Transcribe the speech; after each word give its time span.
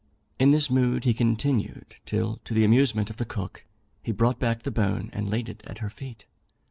In 0.39 0.49
this 0.49 0.67
mood 0.67 1.03
he 1.03 1.13
continued, 1.13 1.97
till, 2.07 2.37
to 2.45 2.55
the 2.55 2.63
amusement 2.65 3.11
of 3.11 3.17
the 3.17 3.23
cook, 3.23 3.65
he 4.01 4.11
brought 4.11 4.39
back 4.39 4.63
the 4.63 4.71
bone 4.71 5.11
and 5.13 5.29
laid 5.29 5.47
it 5.47 5.61
at 5.67 5.77
her 5.77 5.91
feet. 5.91 6.25